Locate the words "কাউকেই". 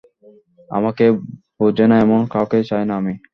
2.33-2.63